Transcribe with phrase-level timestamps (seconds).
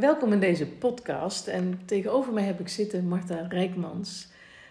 [0.00, 1.46] Welkom in deze podcast.
[1.46, 4.28] En tegenover mij heb ik zitten Marta Rijkmans.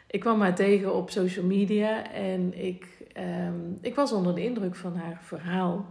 [0.07, 4.75] Ik kwam haar tegen op social media en ik, ehm, ik was onder de indruk
[4.75, 5.85] van haar verhaal.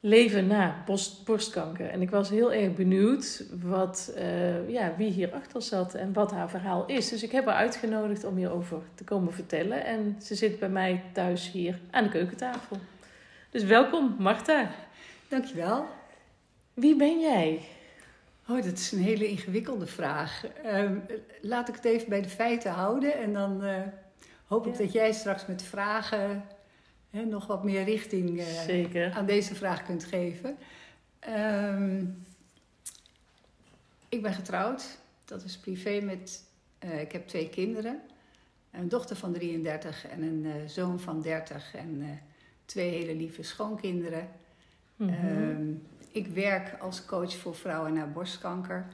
[0.00, 1.88] Leven na borst, borstkanker.
[1.88, 6.50] En ik was heel erg benieuwd wat, uh, ja, wie hierachter zat en wat haar
[6.50, 7.08] verhaal is.
[7.08, 9.84] Dus ik heb haar uitgenodigd om hierover te komen vertellen.
[9.84, 12.76] En ze zit bij mij thuis hier aan de keukentafel.
[13.50, 14.70] Dus welkom, Marta.
[15.28, 16.00] Dankjewel.
[16.74, 17.60] Wie ben jij?
[18.48, 20.44] Oh, dat is een hele ingewikkelde vraag.
[20.64, 20.90] Uh,
[21.40, 23.80] laat ik het even bij de feiten houden en dan uh,
[24.46, 26.44] hoop ik dat jij straks met vragen
[27.10, 30.56] hè, nog wat meer richting uh, aan deze vraag kunt geven.
[31.28, 31.98] Uh,
[34.08, 36.44] ik ben getrouwd, dat is privé met.
[36.78, 38.00] eh, ik heb twee kinderen:
[38.70, 42.08] een dochter van 33 en een eh, zoon van 30 en eh,
[42.64, 44.28] twee hele lieve schoonkinderen.
[44.96, 45.10] Mhm.
[45.10, 45.70] Ehm,
[46.12, 48.86] ik werk als coach voor vrouwen na borstkanker.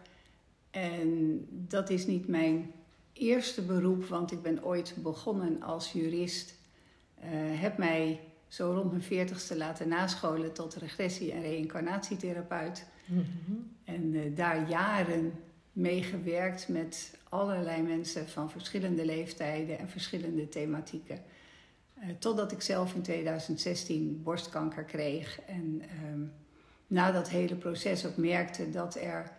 [0.71, 2.73] En dat is niet mijn
[3.13, 6.55] eerste beroep, want ik ben ooit begonnen als jurist.
[7.15, 7.31] Eh,
[7.61, 12.87] heb mij zo rond mijn veertigste laten nascholen tot regressie- en reïncarnatietherapeut.
[13.05, 13.25] Mhm.
[13.85, 15.33] En eh, daar jaren
[15.73, 21.23] mee gewerkt met allerlei mensen van verschillende leeftijden en verschillende thematieken.
[21.95, 25.41] Eh, totdat ik zelf in 2016 borstkanker kreeg.
[25.41, 26.23] En ehm,
[26.89, 29.31] na dat hele proces ook merkte dat er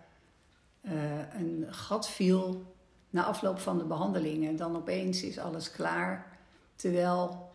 [0.82, 0.94] eh,
[1.40, 2.64] een gat viel
[3.10, 4.56] na afloop van de behandelingen.
[4.56, 6.38] Dan opeens is alles klaar.
[6.76, 7.50] Terwijl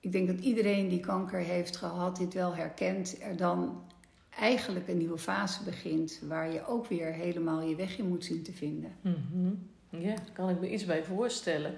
[0.00, 3.22] ik denk dat iedereen die kanker heeft gehad dit wel herkent.
[3.22, 3.82] Er dan
[4.30, 8.42] eigenlijk een nieuwe fase begint waar je ook weer helemaal je weg in moet zien
[8.42, 8.92] te vinden.
[9.00, 9.54] Mhm.
[9.88, 11.74] Ja, daar kan ik me iets bij voorstellen.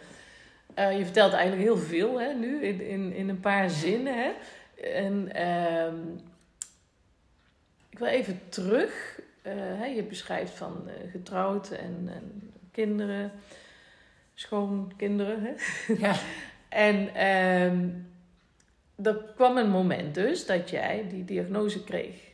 [0.75, 4.15] Eh, je vertelt eigenlijk heel veel hè, nu in, in, in een paar zinnen.
[4.15, 4.33] Hè?
[4.83, 5.97] En ehm,
[7.97, 9.21] ik wil even terug.
[9.43, 13.33] Eh, je beschrijft van eh, getrouwd en, en kinderen,
[14.35, 15.43] schoonkinderen.
[15.43, 15.53] Hè?
[15.99, 16.15] Ja.
[16.69, 17.89] En ehm,
[19.03, 22.33] er kwam een moment dus dat jij die diagnose kreeg.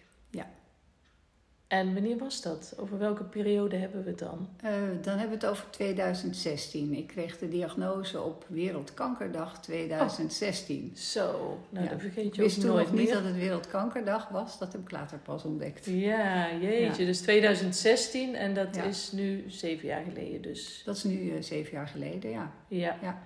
[1.73, 2.75] En wanneer was dat?
[2.79, 4.49] Over welke periode hebben we het dan?
[4.63, 4.71] Eh,
[5.03, 6.93] dan hebben we het over 2016.
[6.93, 10.93] Ik kreeg de diagnose op Wereldkankerdag 2016.
[10.97, 11.91] Zo, nou Ja.
[11.91, 13.15] dan vergeet je ook wist toen nooit nog niet meer.
[13.15, 14.59] dat het Wereldkankerdag was.
[14.59, 15.87] Dat heb ik later pas ontdekt.
[15.87, 17.05] Ja, jeetje.
[17.07, 18.83] Dus 2016 en dat Ja.
[18.83, 20.83] is nu zeven jaar geleden dus.
[20.85, 22.53] Dat is nu eh, zeven jaar geleden, ja.
[22.69, 22.97] Ja.
[23.03, 23.23] Ja.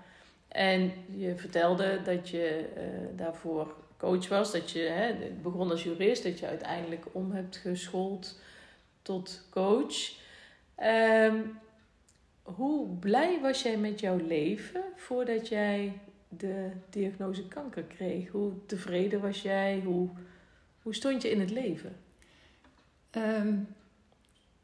[0.49, 2.83] En je vertelde dat je eh,
[3.17, 4.53] daarvoor coach was.
[4.53, 6.23] Dat je hè, begon als jurist.
[6.23, 8.39] Dat je uiteindelijk om hebt geschoold
[9.03, 10.13] tot coach.
[10.75, 11.37] Ehm,
[12.43, 15.93] hoe blij was jij met jouw leven voordat jij
[16.29, 18.31] de diagnose kanker kreeg?
[18.31, 19.83] Hoe tevreden was jij?
[19.85, 20.09] Hoe,
[20.83, 21.97] hoe stond je in het leven?
[23.11, 23.55] Ehm,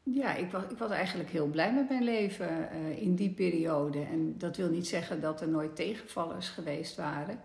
[0.03, 3.99] ja, ik was, ik was eigenlijk heel blij met mijn leven eh, in die periode.
[3.99, 7.39] En dat wil niet zeggen dat er nooit tegenvallers geweest waren.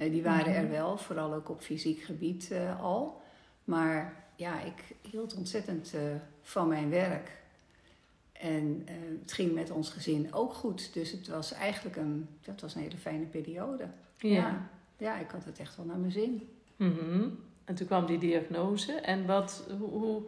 [0.00, 0.60] Eh, die waren Mhm.
[0.64, 3.20] er wel, vooral ook op fysiek gebied eh, al.
[3.64, 6.00] Maar ja, ik hield ontzettend eh,
[6.42, 7.38] van mijn werk.
[8.32, 8.86] En
[9.20, 10.92] het ging met ons gezin ook goed.
[10.94, 13.86] Dus het was eigenlijk een, dat was een hele fijne periode.
[14.18, 14.68] Ja.
[14.96, 16.48] ja, ik had het echt wel naar mijn zin.
[16.76, 17.28] Mhm.
[17.64, 18.92] En toen kwam die diagnose.
[18.92, 20.22] En wat, hoe, hoe-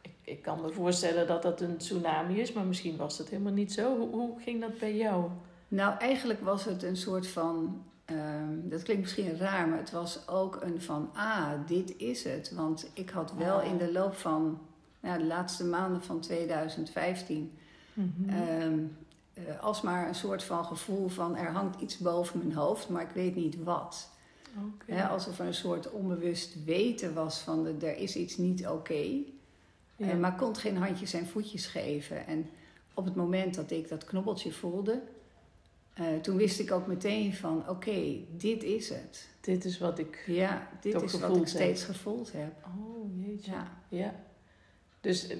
[0.00, 3.52] ik, ik kan me voorstellen dat dat een tsunami is, maar misschien was het helemaal
[3.52, 3.96] niet zo.
[3.98, 5.30] Hoe, hoe ging dat bij jou?
[5.68, 7.82] Nou, eigenlijk was het een soort van.
[8.08, 11.10] Ehm, dat klinkt misschien raar, maar het was ook een van.
[11.14, 12.52] Ah, dit is het.
[12.54, 14.60] Want ik had wel in de loop van.
[15.00, 17.52] Nou, de laatste maanden van 2015.
[17.92, 18.28] Mhm.
[18.28, 18.78] ehm,
[19.34, 21.36] eh, alsmaar een soort van gevoel van.
[21.36, 24.10] Er hangt iets boven mijn hoofd, maar ik weet niet wat.
[24.86, 27.64] Hè, alsof er een soort onbewust weten was van.
[27.64, 29.22] De, er is iets niet oké.
[29.96, 30.08] Ja.
[30.08, 32.26] Eh, maar kon geen handjes en voetjes geven.
[32.26, 32.46] En
[32.94, 35.02] op het moment dat ik dat knobbeltje voelde,
[35.98, 39.28] eh, toen wist ik ook meteen van oké, dit is het.
[39.40, 40.24] Dit is wat ik.
[40.26, 42.52] Ja, dit is wat ik steeds gevoeld heb.
[42.66, 43.50] Oh jeetje.
[43.50, 43.70] Ja.
[43.88, 44.14] Ja.
[45.00, 45.36] Dus eh,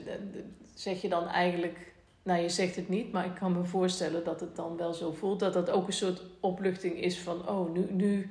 [0.75, 1.93] zeg je dan eigenlijk.
[2.23, 5.13] Nou, je zegt het niet, maar ik kan me voorstellen dat het dan wel zo
[5.13, 5.41] voelt.
[5.41, 8.31] Dat dat ook een soort opluchting is van: oh, nu, nu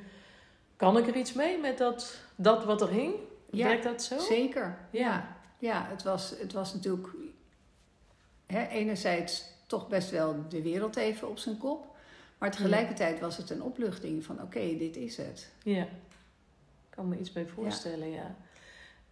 [0.76, 3.14] kan ik er iets mee met dat, dat wat er hing.
[3.52, 4.20] Ja, Werkt dat zo?
[4.20, 4.78] Zeker.
[4.92, 5.00] Ja.
[5.00, 7.08] Ja, ja het, was, het was natuurlijk
[8.46, 11.96] hè, enerzijds toch best wel de wereld even op zijn kop.
[12.38, 15.52] Maar tegelijkertijd was het een opluchting van oké, dit is het.
[15.64, 15.88] Ja, ik
[16.90, 18.36] kan me iets bij voorstellen, ja.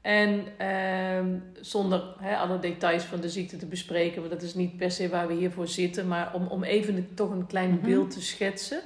[0.01, 4.77] En ehm, zonder hè, alle details van de ziekte te bespreken, want dat is niet
[4.77, 7.85] per se waar we hiervoor zitten, maar om, om even toch een klein Mhm.
[7.85, 8.81] beeld te schetsen.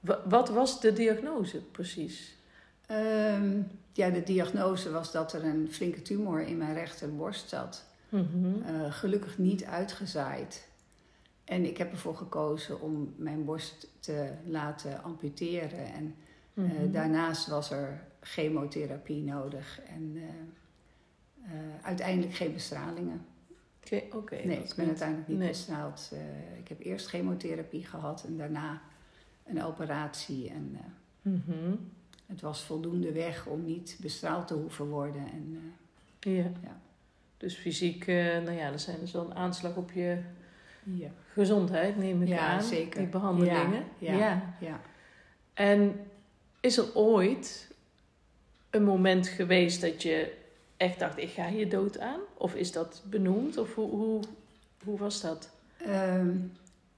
[0.00, 2.34] Wa- wat was de diagnose precies?
[2.86, 3.60] Ehm,
[3.92, 7.84] ja, de diagnose was dat er een flinke tumor in mijn rechterborst zat.
[8.08, 8.62] Mhm.
[8.66, 10.68] Eh, gelukkig niet uitgezaaid.
[11.44, 15.84] En ik heb ervoor gekozen om mijn borst te laten amputeren.
[15.92, 16.14] En
[16.54, 16.90] eh, Mhm.
[16.90, 20.22] daarnaast was er chemotherapie nodig en eh,
[21.44, 23.24] eh, uiteindelijk geen bestralingen.
[23.84, 25.48] Oké, oké, nee, ik ben uiteindelijk niet nee.
[25.48, 26.12] bestraald.
[26.58, 28.82] Ik heb eerst chemotherapie gehad en daarna
[29.46, 30.50] een operatie.
[30.50, 30.76] En
[31.22, 31.74] Mhm.
[32.26, 35.30] het was voldoende weg om niet bestraald te hoeven worden.
[35.32, 35.72] En,
[36.20, 36.32] Ja.
[36.62, 36.80] Ja.
[37.36, 40.18] Dus fysiek, nou ja, dat zijn dus wel een aanslag op je
[40.82, 41.08] ja.
[41.32, 42.62] gezondheid, neem ik Ja, aan.
[42.62, 42.98] zeker.
[43.00, 43.84] Die behandelingen.
[43.98, 44.54] Ja, ja.
[44.60, 44.80] ja.
[45.54, 46.00] En
[46.60, 47.70] is er ooit
[48.70, 50.34] een moment geweest dat je
[50.76, 52.20] echt dacht, ik ga hier dood aan?
[52.34, 53.56] Of is dat benoemd?
[53.56, 54.20] Of hoe, hoe,
[54.84, 55.50] hoe was dat?
[55.76, 56.36] Ehm,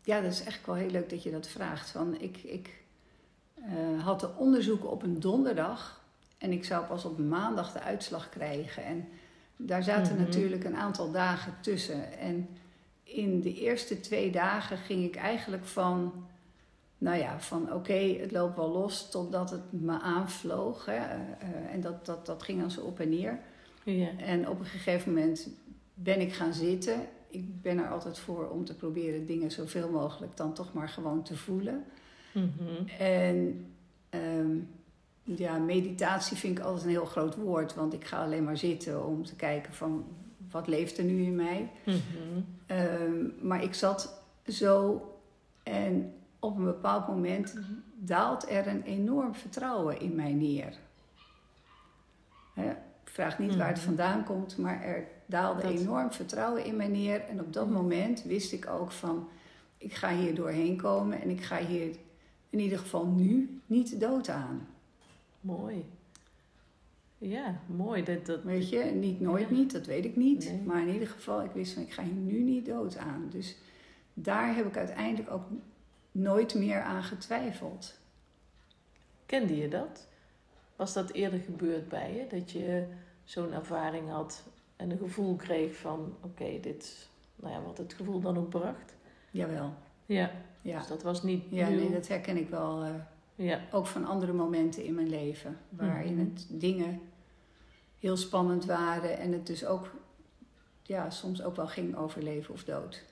[0.03, 1.93] ja, dat is eigenlijk wel heel leuk dat je dat vraagt.
[1.93, 2.83] Want ik ik
[3.55, 6.03] eh, had de onderzoeken op een donderdag
[6.39, 8.85] en ik zou pas op maandag de uitslag krijgen.
[8.85, 9.09] En
[9.57, 10.23] daar zaten Mhm.
[10.25, 12.19] natuurlijk een aantal dagen tussen.
[12.19, 12.49] En
[13.05, 16.27] in de eerste twee dagen ging ik eigenlijk van,
[16.99, 20.87] nou ja, van oké, het loopt wel los, totdat het me aanvloog.
[20.87, 20.93] Hè.
[20.93, 23.39] Eh, eh, en dat, dat, dat ging dan zo op en neer.
[23.85, 24.09] Ja.
[24.17, 25.49] En op een gegeven moment
[25.95, 27.01] ben ik gaan zitten.
[27.29, 31.23] Ik ben er altijd voor om te proberen dingen zoveel mogelijk dan toch maar gewoon
[31.23, 31.85] te voelen.
[32.33, 32.89] Mhm.
[32.99, 33.67] En
[34.09, 34.57] ehm,
[35.23, 39.07] ja, meditatie vind ik altijd een heel groot woord, want ik ga alleen maar zitten
[39.07, 40.05] om te kijken van
[40.55, 41.71] wat leeft er nu in mij.
[41.85, 41.99] Mhm.
[42.67, 45.03] Ehm, maar ik zat zo
[45.63, 47.55] en op een bepaald moment
[47.95, 50.79] daalt er een enorm vertrouwen in mij neer.
[52.55, 53.85] Hè, ik vraag niet waar het Mhm.
[53.85, 57.21] vandaan komt, maar er daalde Dat- enorm vertrouwen in mij neer.
[57.21, 57.75] En op dat Mhm.
[57.75, 59.29] moment wist ik ook van,
[59.79, 61.97] ik ga hier doorheen komen en ik ga hier
[62.51, 64.67] in ieder geval nu niet dood aan.
[65.41, 65.85] Mooi.
[67.29, 68.03] Ja, mooi.
[68.05, 69.55] Dat, dat, Weet je, niet nooit Ja.
[69.57, 70.45] niet, dat weet ik niet.
[70.51, 70.61] Nee.
[70.61, 73.27] Maar in ieder geval, ik wist van, ik ga hier nu niet dood aan.
[73.31, 73.57] Dus
[74.15, 75.45] daar heb ik uiteindelijk ook
[76.13, 77.99] nooit meer aan getwijfeld.
[79.27, 80.07] Kende je dat?
[80.77, 82.37] Was dat eerder gebeurd bij je?
[82.39, 82.87] Dat je
[83.25, 84.43] zo'n ervaring had
[84.77, 86.15] en een gevoel kreeg van...
[86.23, 87.09] Oké, dit...
[87.37, 88.95] Nou ja, wat het gevoel dan ook bracht.
[89.31, 89.73] Jawel,
[90.07, 90.31] Ja,
[90.63, 90.79] ja.
[90.79, 91.79] dus dat was niet Ja, nieuw.
[91.79, 92.83] nee, dat herken ik wel.
[92.83, 92.91] eh,
[93.35, 95.57] Ja, ook van andere momenten in mijn leven.
[95.69, 96.25] Waarin Mhm.
[96.25, 97.01] het dingen
[98.05, 99.19] heel spannend waren.
[99.19, 99.91] En het dus ook
[100.83, 103.03] ja, soms ook wel ging over leven of dood.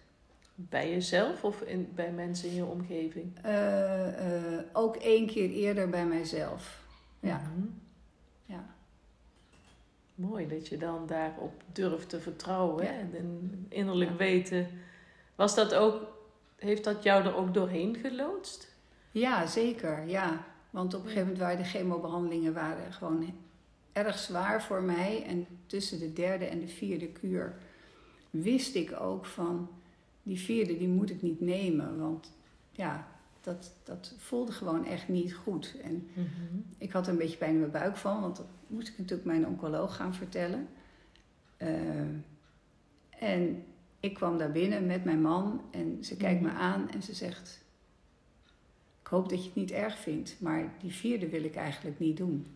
[0.55, 3.39] bij jezelf of in, bij mensen in je omgeving?
[3.43, 6.85] Eh, eh, ook één keer eerder bij mijzelf.
[7.21, 7.67] Ja, Mhm.
[8.47, 8.65] ja.
[10.15, 12.91] Mooi dat je dan daarop durft te vertrouwen Ja.
[12.91, 12.99] hè?
[13.19, 14.17] en innerlijk Ja.
[14.17, 14.67] weten.
[15.35, 16.01] Was dat ook,
[16.57, 18.75] heeft dat jou er ook doorheen geloodst?
[19.11, 20.07] ja zeker.
[20.09, 20.45] Ja.
[20.71, 23.19] Want op een gegeven moment waren de chemobehandelingen waren gewoon
[23.93, 25.25] erg zwaar voor mij.
[25.27, 27.57] En tussen de derde en de vierde kuur
[28.31, 29.69] wist ik ook van...
[30.23, 31.99] die vierde die moet ik niet nemen.
[31.99, 32.33] Want
[32.71, 33.09] ja,
[33.41, 35.77] dat, dat voelde gewoon echt niet goed.
[35.83, 36.09] En
[36.79, 39.27] ik had er een beetje pijn in mijn buik van, want dat moest ik natuurlijk
[39.29, 40.69] mijn oncoloog gaan vertellen.
[41.57, 41.69] Eh,
[43.19, 43.65] en
[44.01, 46.57] ik kwam daar binnen met mijn man en ze kijkt me Mhm.
[46.57, 47.65] aan en ze zegt:
[49.03, 52.17] Ik hoop dat je het niet erg vindt, maar die vierde wil ik eigenlijk niet
[52.17, 52.47] doen.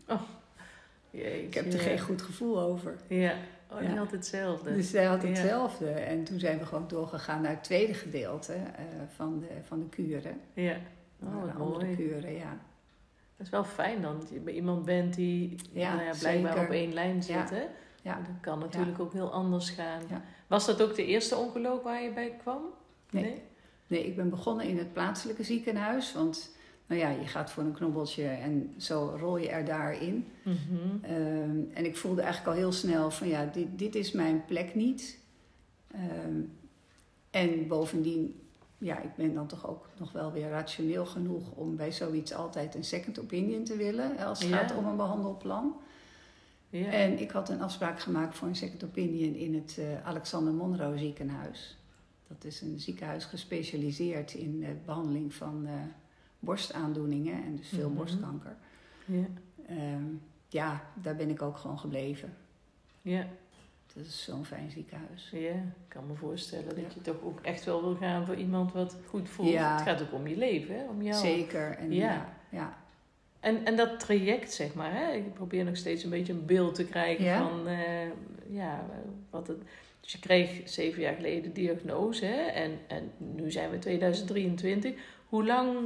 [1.16, 1.42] Jeetje.
[1.46, 2.96] Ik heb er geen goed gevoel over.
[3.08, 3.34] Ja,
[3.70, 3.94] oh, die Ja.
[3.96, 4.74] had hetzelfde.
[4.74, 5.28] Dus zij had Ja.
[5.28, 5.90] hetzelfde.
[5.90, 9.88] En toen zijn we gewoon doorgegaan naar het tweede gedeelte eh, van, de, van de
[9.88, 10.40] kuren.
[10.54, 10.76] Ja,
[11.18, 11.96] Naar oh, de andere mooi.
[11.96, 12.58] kuren, ja.
[13.36, 16.52] Dat is wel fijn dan, dat je bij iemand bent die Ja, nou ja, blijkbaar
[16.52, 16.66] zeker.
[16.66, 17.34] op één lijn zit.
[17.34, 17.48] Ja.
[17.50, 17.64] Hè?
[18.02, 18.14] Ja.
[18.16, 20.00] Dat kan natuurlijk ook heel anders gaan.
[20.46, 22.62] Was dat ook de eerste oncoloog waar je bij kwam?
[23.10, 23.42] Nee.
[23.86, 26.12] Nee, ik ben begonnen in het plaatselijke ziekenhuis.
[26.12, 26.55] Want
[26.86, 30.26] nou ja, je gaat voor een knobbeltje en zo rol je er daarin.
[30.42, 30.54] Mhm.
[31.02, 34.74] Ehm, en ik voelde eigenlijk al heel snel van ja, dit, dit is mijn plek
[34.74, 35.18] niet.
[35.90, 36.40] Ehm,
[37.30, 38.40] en bovendien,
[38.78, 42.74] ja, ik ben dan toch ook nog wel weer rationeel genoeg om bij zoiets altijd
[42.74, 44.16] een second opinion te willen.
[44.18, 44.56] Als het Ja.
[44.56, 45.76] gaat om een behandelplan.
[46.70, 46.86] Ja.
[46.86, 50.98] En ik had een afspraak gemaakt voor een second opinion in het eh, Alexander Monroe
[50.98, 51.76] ziekenhuis.
[52.28, 55.72] Dat is een ziekenhuis gespecialiseerd in de behandeling van eh,
[56.46, 57.96] borstaandoeningen en dus veel Mhm.
[57.96, 58.56] borstkanker.
[59.04, 59.24] ja.
[59.68, 60.04] Ehm,
[60.48, 62.34] ja, daar ben ik ook gewoon gebleven.
[63.02, 63.26] Ja.
[63.94, 65.28] Dat is zo'n fijn ziekenhuis.
[65.32, 66.86] ja, ik kan me voorstellen dat Ja.
[66.94, 69.48] je toch ook echt wel wil gaan voor iemand wat goed voelt.
[69.50, 69.74] Ja.
[69.74, 70.84] Het gaat ook om je leven, hè?
[70.88, 71.20] om jou.
[71.26, 71.76] Zeker.
[71.78, 72.02] En, Ja.
[72.12, 72.34] ja.
[72.50, 72.76] Ja,
[73.40, 75.12] En, en dat traject, zeg maar, hè?
[75.12, 78.08] ik probeer nog steeds een beetje een beeld te krijgen van eh,
[78.50, 78.86] ja,
[79.30, 79.58] wat het.
[80.00, 82.40] Dus je kreeg zeven jaar geleden diagnose hè?
[82.42, 84.94] En, en nu zijn we 2023.
[85.28, 85.76] Hoe lang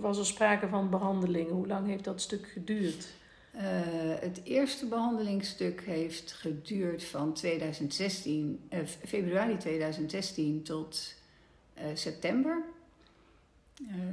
[0.00, 1.54] was er sprake van behandelingen?
[1.54, 3.08] Hoe lang heeft dat stuk geduurd?
[3.54, 3.62] Uh,
[4.20, 11.14] het eerste behandelingsstuk heeft geduurd van 2016, uh, februari 2016 tot
[11.78, 12.62] uh, september.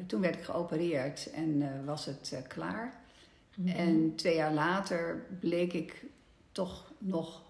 [0.08, 3.04] toen werd ik geopereerd en was het klaar.
[3.56, 3.76] Mm -hmm.
[3.76, 6.06] En twee jaar later bleek ik
[6.52, 7.44] toch nog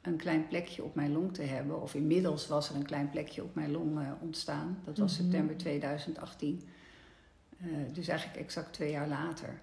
[0.00, 1.82] een klein plekje op mijn long te hebben.
[1.82, 4.78] Of inmiddels was er een klein plekje op mijn long ontstaan.
[4.84, 5.30] Dat was mm -hmm.
[5.30, 6.62] september 2018.
[7.92, 9.60] Dus eigenlijk exact twee jaar later.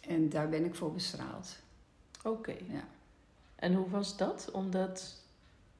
[0.00, 1.56] En daar ben ik voor bestraald.
[2.24, 2.54] Oké.
[2.68, 2.84] Ja.
[3.54, 4.50] En hoe was dat?
[4.52, 5.20] Omdat.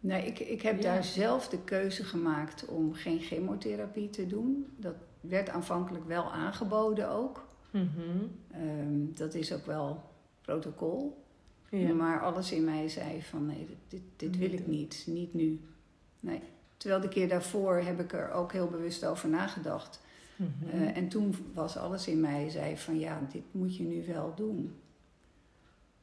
[0.00, 4.72] Nee, ik, ik heb daar zelf de keuze gemaakt om geen chemotherapie te doen.
[4.76, 7.46] Dat werd aanvankelijk wel aangeboden ook.
[7.70, 9.14] Mm -hmm.
[9.14, 10.02] dat is ook wel
[10.40, 11.24] protocol.
[11.68, 11.92] Ja.
[11.92, 15.60] Maar alles in mij zei van nee, dit, dit wil ik niet, niet nu.
[16.20, 16.42] Nee.
[16.76, 20.00] Terwijl de keer daarvoor heb ik er ook heel bewust over nagedacht.
[20.36, 24.34] Mm en toen was alles in mij, zei van ja, dit moet je nu wel
[24.34, 24.74] doen.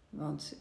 [0.10, 0.56] Want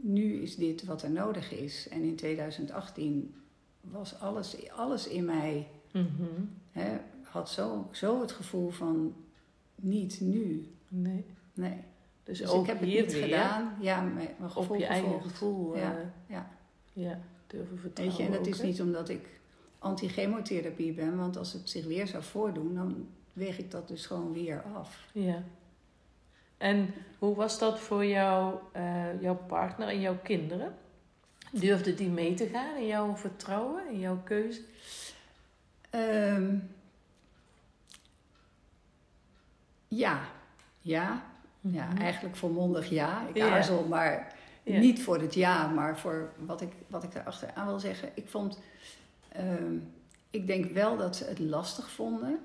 [0.00, 1.88] nu is dit wat er nodig is.
[1.88, 3.34] En in 2018
[3.80, 9.14] was alles, alles in mij, mm hè, had zo, zo het gevoel van
[9.74, 10.70] niet nu.
[10.88, 11.24] Nee.
[11.54, 11.76] Nee.
[12.24, 13.76] Dus, dus ook ik heb het niet weer, gedaan.
[13.80, 15.76] Ja, mijn, gevoel Op je eigen gevoel.
[15.76, 16.50] Ja, uh, ja.
[16.92, 18.16] ja, durven vertrouwen.
[18.16, 19.40] Weet je, en dat ook, is niet omdat ik
[19.82, 24.32] anti-chemotherapie ben, want als het zich weer zou voordoen, dan weeg ik dat dus gewoon
[24.32, 25.06] weer af.
[25.12, 25.42] Ja.
[26.56, 30.74] En hoe was dat voor jou, uh, jouw partner en jouw kinderen?
[31.50, 34.60] Durfde die mee te gaan in jouw vertrouwen, in jouw keuze?
[35.90, 36.70] Um,
[39.88, 40.20] ja,
[40.80, 41.30] ja.
[41.60, 41.96] Ja, mhm.
[41.96, 43.26] eigenlijk volmondig ja.
[43.32, 47.10] Ik aarzel, maar niet voor het ja, maar voor wat ik, wat ik
[47.54, 48.08] aan wil zeggen.
[48.14, 48.58] Ik vond,
[49.38, 49.92] um,
[50.30, 52.38] ik denk wel dat ze het lastig vonden.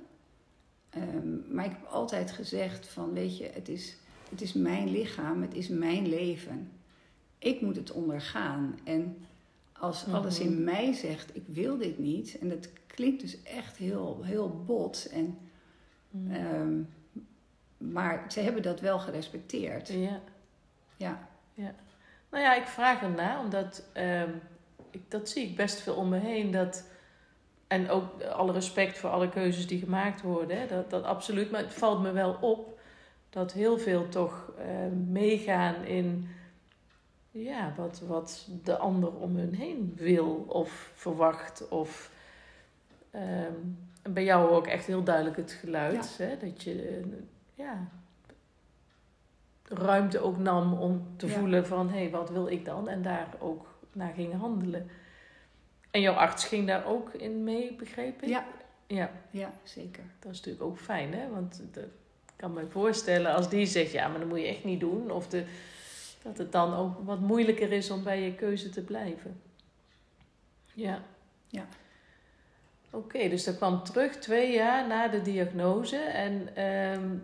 [0.98, 3.98] Um, maar ik heb altijd gezegd van, weet je, het is,
[4.30, 6.72] het is mijn lichaam, het is mijn leven.
[7.38, 8.80] Ik moet het ondergaan.
[8.84, 9.18] En
[9.72, 10.64] als alles in mhm.
[10.64, 15.10] mij zegt, ik wil dit niet, en dat klinkt dus echt heel, heel bot.
[15.12, 15.38] En,
[16.10, 16.32] mm.
[16.32, 16.90] um,
[17.78, 19.88] maar ze hebben dat wel gerespecteerd.
[19.88, 20.22] Ja.
[20.98, 21.28] Ja.
[21.54, 21.76] ja.
[22.30, 24.42] Nou ja, ik vraag ernaar, omdat um,
[25.08, 26.52] dat zie ik best veel om me heen.
[26.52, 26.84] Dat
[27.68, 30.60] en ook alle respect voor alle keuzes die gemaakt worden.
[30.60, 30.68] Hè?
[30.68, 31.52] Dat, dat absoluut.
[31.52, 32.80] Maar het valt me wel op
[33.30, 34.66] dat heel veel toch uh,
[35.08, 36.30] meegaan in
[37.32, 41.68] ja, wat, wat de ander om hun heen wil of verwacht.
[41.68, 42.12] Of
[43.16, 46.16] um, en bij jou ook echt heel duidelijk het geluid.
[46.18, 46.26] Ja.
[46.26, 46.38] Hè?
[46.38, 47.06] Dat je uh,
[47.54, 47.88] ja,
[49.64, 51.34] ruimte ook nam om te ja.
[51.34, 52.88] voelen van hé, hey, wat wil ik dan?
[52.88, 54.90] En daar ook naar ging handelen.
[55.92, 58.28] En jouw arts ging daar ook in mee, begrepen?
[58.30, 58.46] Ja.
[58.88, 59.12] Ja.
[59.30, 60.04] Ja, zeker.
[60.20, 61.30] Dat is natuurlijk ook fijn, hè?
[61.30, 61.84] Want ik
[62.36, 65.12] kan me voorstellen als die zegt, ja, maar dat moet je echt niet doen.
[65.12, 65.44] Of de,
[66.22, 69.42] dat het dan ook wat moeilijker is om bij je keuze te blijven.
[70.74, 71.02] Ja.
[71.50, 71.68] Ja.
[72.90, 75.98] Oké, okay, dus dat kwam terug twee jaar na de diagnose.
[75.98, 77.24] En um,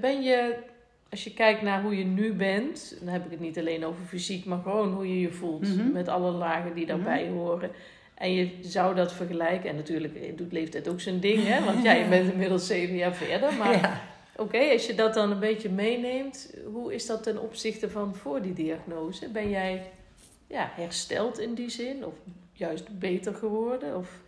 [0.00, 0.64] ben je
[1.10, 4.04] als je kijkt naar hoe je nu bent, dan heb ik het niet alleen over
[4.04, 5.92] fysiek, maar gewoon hoe je je voelt mm -hmm.
[5.92, 7.38] met alle lagen die daarbij mm -hmm.
[7.38, 7.70] horen.
[8.14, 11.64] En je zou dat vergelijken, en natuurlijk doet leeftijd ook zijn ding, hè?
[11.72, 13.54] want jij bent inmiddels zeven jaar verder.
[13.54, 14.00] Maar ja.
[14.32, 18.14] oké, okay, als je dat dan een beetje meeneemt, hoe is dat ten opzichte van
[18.14, 19.28] voor die diagnose?
[19.28, 19.90] Ben jij
[20.46, 22.14] ja, hersteld in die zin, of
[22.52, 23.96] juist beter geworden?
[23.96, 24.20] Of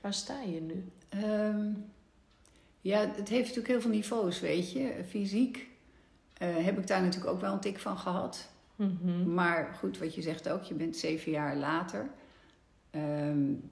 [0.00, 0.84] waar sta je nu?
[1.24, 1.84] Um,
[2.80, 4.92] ja, het heeft natuurlijk heel veel niveaus, weet je.
[5.08, 5.67] Fysiek
[6.38, 8.48] uh, heb ik daar natuurlijk ook wel een tik van gehad.
[8.76, 9.34] Mm -hmm.
[9.34, 12.08] Maar goed, wat je zegt ook, je bent zeven jaar later.
[12.90, 13.70] Um,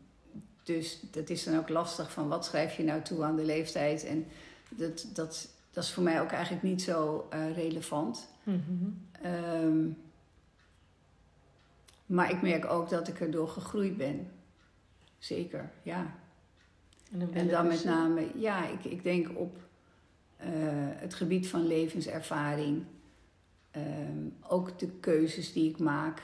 [0.63, 4.05] dus dat is dan ook lastig van wat schrijf je nou toe aan de leeftijd.
[4.05, 4.27] En
[4.69, 8.29] dat, dat, dat is voor mij ook eigenlijk niet zo uh, relevant.
[8.43, 9.07] Mm -hmm.
[9.33, 9.97] um,
[12.07, 14.31] maar ik merk ook dat ik erdoor gegroeid ben.
[15.19, 16.15] Zeker, ja.
[17.13, 19.66] En dan, en dan met name, ja, ik, ik denk op
[20.41, 20.47] uh,
[20.97, 22.85] het gebied van levenservaring.
[23.77, 26.23] Um, ook de keuzes die ik maak.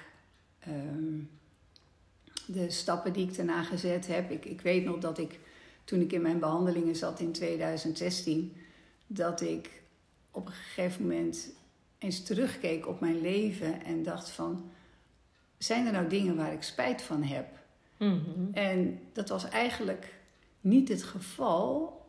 [0.68, 1.30] Um,
[2.46, 4.30] de stappen die ik daarna gezet heb.
[4.30, 5.38] Ik, ik weet nog dat ik
[5.84, 8.56] toen ik in mijn behandelingen zat in 2016,
[9.06, 9.82] dat ik
[10.30, 11.50] op een gegeven moment
[11.98, 14.70] eens terugkeek op mijn leven en dacht van,
[15.58, 17.46] zijn er nou dingen waar ik spijt van heb?
[17.98, 18.48] Mm -hmm.
[18.52, 20.14] En dat was eigenlijk
[20.60, 22.00] niet het geval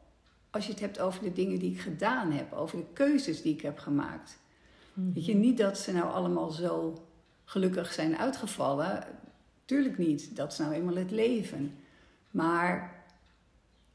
[0.54, 3.54] als je het hebt over de dingen die ik gedaan heb, over de keuzes die
[3.54, 4.40] ik heb gemaakt.
[4.94, 7.04] Mm Weet je, niet dat ze nou allemaal zo
[7.46, 9.04] gelukkig zijn uitgevallen.
[9.66, 11.76] Tuurlijk niet, dat is nou eenmaal het leven.
[12.32, 13.04] Maar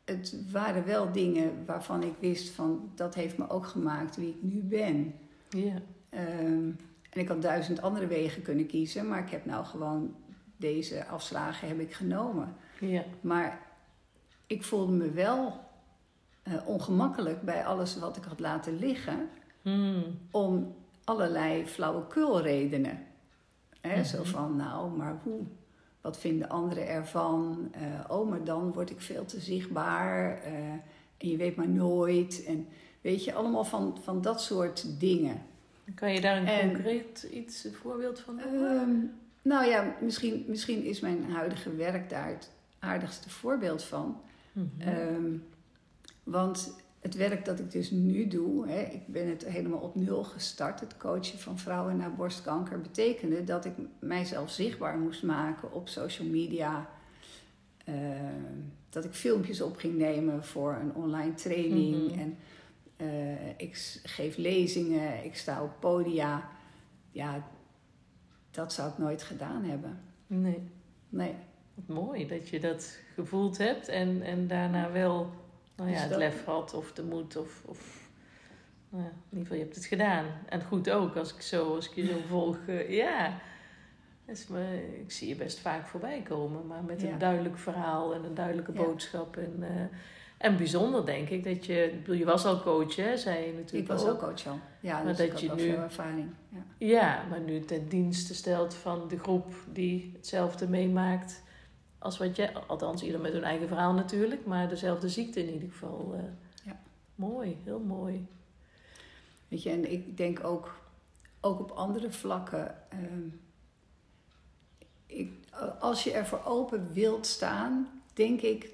[0.05, 4.43] het waren wel dingen waarvan ik wist van dat heeft me ook gemaakt wie ik
[4.43, 5.15] nu ben.
[5.49, 5.83] Ja.
[6.09, 6.71] Ehm,
[7.11, 10.15] en ik had duizend andere wegen kunnen kiezen, maar ik heb nou gewoon
[10.57, 12.57] deze afslagen heb ik genomen.
[12.81, 13.05] Ja.
[13.21, 13.67] Maar
[14.47, 15.67] ik voelde me wel
[16.51, 19.29] eh, ongemakkelijk bij alles wat ik had laten liggen,
[19.63, 20.05] Hmm.
[20.31, 20.75] om
[21.05, 22.99] allerlei flauwekulredenen.
[23.81, 24.29] Hè, Zo Mhm.
[24.29, 25.41] van, nou, maar hoe?
[26.01, 27.69] Wat vinden anderen ervan?
[27.73, 30.39] Eh, oh, maar dan word ik veel te zichtbaar.
[30.43, 30.53] eh,
[31.19, 32.45] en je weet maar nooit.
[32.47, 32.67] En
[33.01, 35.43] weet je, allemaal van, van dat soort dingen.
[35.95, 38.81] Kan je daar een En- concreet iets, een voorbeeld van noemen?
[38.81, 38.97] Ehm,
[39.43, 44.21] nou ja, misschien, misschien is mijn huidige werk daar het aardigste voorbeeld van.
[44.53, 44.67] Mhm.
[44.89, 45.31] Ehm,
[46.31, 50.25] want het werk dat ik dus nu doe, hè, ik ben het helemaal op nul
[50.25, 50.81] gestart.
[50.81, 56.29] Het coachen van vrouwen naar borstkanker betekende dat ik mijzelf zichtbaar moest maken op social
[56.29, 56.91] media.
[57.85, 58.57] Ehm,
[58.91, 62.11] dat ik filmpjes op ging nemen voor een online training.
[62.11, 62.19] Mhm.
[62.19, 62.37] En
[62.97, 66.49] eh, ik geef lezingen, ik sta op podia.
[67.11, 67.49] Ja,
[68.51, 70.01] dat zou ik nooit gedaan hebben.
[70.27, 70.61] Nee.
[71.09, 71.35] Nee.
[71.75, 75.31] Wat mooi dat je dat gevoeld hebt en, en daarna wel
[75.79, 78.09] nou ja, Dus het dat- lef had of de moed of, of
[78.89, 80.25] nou ja, in ieder geval je hebt het gedaan.
[80.49, 83.33] En goed ook als ik zo, als ik je zo volg, eh, ja.
[84.27, 87.09] Dus, maar, ik zie je best vaak voorbij komen, maar met Ja.
[87.09, 88.83] een duidelijk verhaal en een duidelijke Ja.
[88.85, 89.37] boodschap.
[89.37, 89.83] En, eh,
[90.39, 93.87] en bijzonder denk ik dat je, je was al coach hè, zei je natuurlijk Ik
[93.99, 94.19] was ook.
[94.19, 94.59] coach al.
[94.81, 96.31] Ja, Maar dus dat je nu- veel ervaring.
[96.49, 96.59] Ja.
[96.79, 101.43] Ja, maar nu ten dienste stelt van de groep die hetzelfde meemaakt
[101.99, 105.69] als wat jij, althans ieder met hun eigen verhaal natuurlijk, maar dezelfde ziekte in ieder
[105.71, 106.15] geval.
[106.15, 106.23] eh.
[106.65, 106.81] Ja.
[107.15, 108.27] Mooi, heel mooi.
[109.49, 110.81] Weet je, en ik denk ook,
[111.41, 112.77] ook op andere vlakken.
[112.91, 113.29] ehm,
[115.07, 115.33] ik,
[115.81, 118.71] als je ervoor open wilt staan, denk ik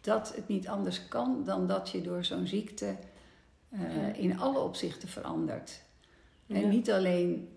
[0.00, 2.96] dat het niet anders kan dan dat je door zo'n ziekte
[3.70, 4.12] eh, Ja.
[4.14, 5.82] in alle opzichten verandert.
[6.46, 7.48] En niet alleen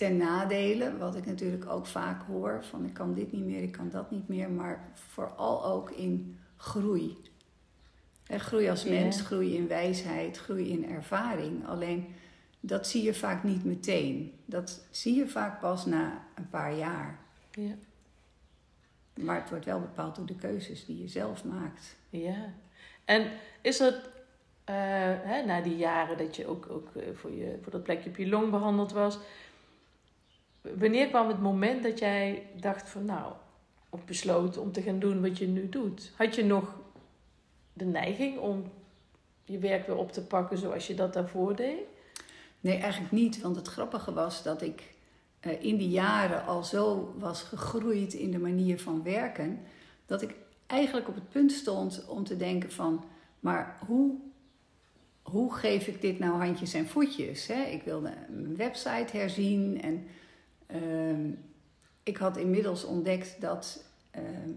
[0.00, 3.72] ten nadele, wat ik natuurlijk ook vaak hoor, van ik kan dit niet meer, ik
[3.72, 7.16] kan dat niet meer, maar vooral ook in groei.
[8.26, 8.90] Hè, groei als Ja.
[8.90, 11.66] mens, groei in wijsheid, groei in ervaring.
[11.66, 12.06] Alleen
[12.60, 14.32] dat zie je vaak niet meteen.
[14.44, 17.18] Dat zie je vaak pas na een paar jaar.
[17.50, 17.74] Ja.
[19.14, 21.96] Maar het wordt wel bepaald door de keuzes die je zelf maakt.
[22.10, 22.52] ja.
[23.04, 24.00] En is het,
[24.64, 24.74] eh,
[25.22, 28.16] hè, na die jaren dat je ook, ook eh, voor, je, voor dat plekje op
[28.16, 29.18] je long behandeld was,
[30.60, 33.32] wanneer kwam het moment dat jij dacht van nou,
[33.88, 36.12] of besloot om te gaan doen wat je nu doet?
[36.16, 36.74] Had je nog
[37.72, 38.64] de neiging om
[39.44, 41.78] je werk weer op te pakken zoals je dat daarvoor deed?
[42.60, 43.40] Nee, eigenlijk niet.
[43.40, 44.94] Want het grappige was dat ik
[45.40, 49.60] eh, in die jaren al zo was gegroeid in de manier van werken,
[50.06, 50.34] dat ik
[50.66, 53.04] eigenlijk op het punt stond om te denken van,
[53.40, 54.14] maar hoe,
[55.22, 57.46] hoe geef ik dit nou handjes en voetjes?
[57.46, 57.62] Hè?
[57.62, 60.06] Ik wilde mijn website herzien en
[62.02, 64.50] ik had inmiddels ontdekt dat, ehm,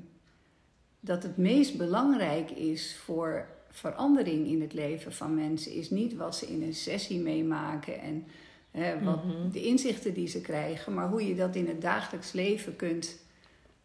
[1.00, 6.36] dat het meest belangrijk is voor verandering in het leven van mensen is niet wat
[6.36, 8.26] ze in een sessie meemaken en
[8.72, 9.52] hè, wat Mhm.
[9.52, 13.22] de inzichten die ze krijgen, maar hoe je dat in het dagelijks leven kunt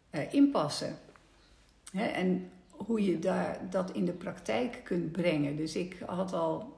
[0.09, 0.97] eh, inpassen.
[1.91, 5.55] Hè, en hoe je daar, dat in de praktijk kunt brengen.
[5.55, 6.77] Dus ik had al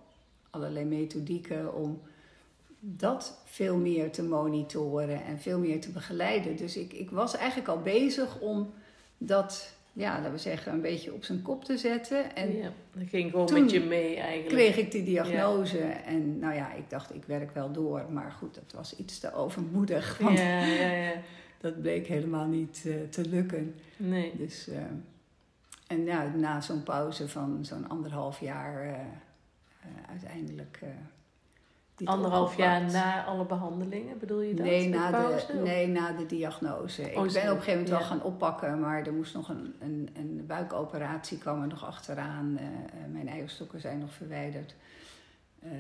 [0.49, 2.01] allerlei methodieken om
[2.83, 6.55] dat veel meer te monitoren en veel meer te begeleiden.
[6.55, 8.73] Dus ik, ik was eigenlijk al bezig om
[9.17, 12.35] dat, ja, laten we zeggen, een beetje op zijn kop te zetten.
[12.35, 14.55] En ja, dat ging gewoon toen met je mee eigenlijk.
[14.55, 15.79] kreeg ik die diagnose.
[15.79, 18.05] En nou ja, ik dacht, ik werk wel door.
[18.11, 20.17] Maar goed, dat was iets te overmoedig.
[20.21, 21.13] Want Ja, ja, ja.
[21.57, 23.75] dat bleek helemaal niet eh, te lukken.
[23.97, 24.33] Nee.
[24.37, 24.81] Dus, eh,
[25.87, 30.79] en ja, na zo'n pauze van zo'n anderhalf jaar, eh, eh, uiteindelijk.
[32.07, 34.65] Eh, Anderhalf jaar na alle behandelingen, bedoel je dat?
[34.65, 35.63] Nee, na pauze, de, of?
[35.63, 37.01] nee, na de diagnose.
[37.11, 39.73] ik Oh, ben op een gegeven moment wel gaan oppakken, maar er moest nog een,
[39.79, 42.57] een, een buikoperatie kwam er nog achteraan.
[42.57, 42.71] Eh, eh,
[43.11, 44.75] mijn eierstokken zijn nog verwijderd.
[45.63, 45.73] Ehm,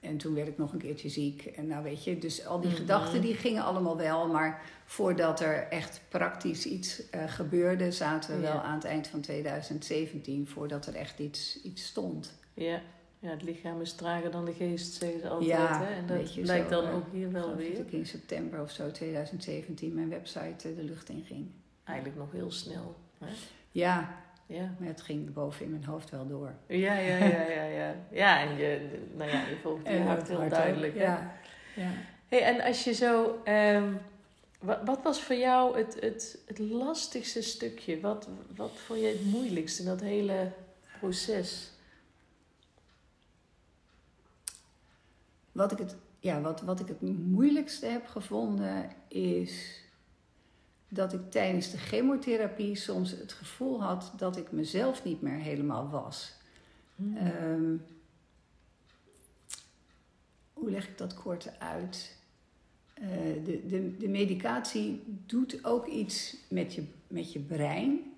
[0.00, 1.44] en toen werd ik nog een keertje ziek.
[1.44, 2.78] En nou weet je, dus al die Mhm.
[2.78, 4.28] gedachten die gingen allemaal wel.
[4.28, 8.52] Maar voordat er echt praktisch iets eh, gebeurde, zaten we Ja.
[8.52, 12.34] wel aan het eind van 2017 voordat er echt iets, iets stond.
[12.54, 12.80] Ja.
[13.26, 15.48] Ja, het lichaam is trager dan de geest, zeggen ze altijd.
[15.50, 15.94] Ja, hè?
[15.94, 17.70] En dat blijkt zo, dan ook hier wel weer.
[17.76, 21.46] dat ik in september of zo 2017 mijn website eh, de lucht in ging.
[21.84, 22.96] Eigenlijk nog heel snel.
[23.18, 23.26] Hè?
[23.70, 24.14] Ja,
[24.46, 24.74] Ja.
[24.78, 26.52] maar het ging boven in mijn hoofd wel door.
[26.66, 27.94] Ja, ja, ja, ja, ja.
[28.10, 30.94] Ja, en je, nou ja, je volgt je hart heel ook, duidelijk.
[30.94, 31.32] Ja.
[31.76, 31.90] ja.
[32.28, 33.92] Hey, en als je zo, ehm,
[34.60, 38.00] Wat, wat was voor jou het, het, het lastigste stukje?
[38.00, 40.50] Wat, wat vond je het moeilijkste in dat hele
[41.00, 41.70] proces?
[45.56, 49.80] Wat ik het, ja, wat, wat ik het moeilijkste heb gevonden is
[50.88, 55.88] dat ik tijdens de chemotherapie soms het gevoel had dat ik mezelf niet meer helemaal
[55.88, 56.32] was.
[56.96, 57.16] Hmm.
[57.16, 57.74] Ehm,
[60.52, 62.16] hoe leg ik dat kort uit?
[62.94, 63.08] Eh,
[63.44, 68.12] de, de, de medicatie doet ook iets met je, met je brein.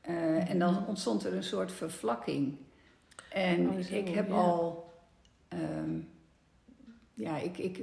[0.00, 0.84] Eh, en dan Mhm.
[0.84, 2.56] ontstond er een soort vervlakking.
[3.30, 4.34] En Oh, zo, ik heb ja.
[4.34, 4.92] al.
[5.48, 5.98] ehm,
[7.14, 7.80] ja, ik, ik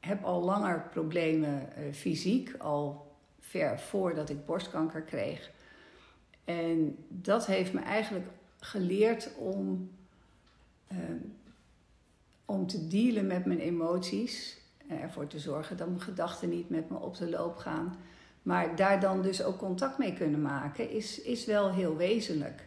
[0.00, 5.50] heb al langer problemen eh, fysiek, al ver voordat ik borstkanker kreeg.
[6.44, 8.26] En dat heeft me eigenlijk
[8.58, 9.90] geleerd om,
[10.86, 11.18] ehm,
[12.44, 14.58] om te dealen met mijn emoties.
[14.86, 17.96] En ervoor te zorgen dat mijn gedachten niet met me op de loop gaan.
[18.42, 22.66] Maar daar dan dus ook contact mee kunnen maken, is, is wel heel wezenlijk.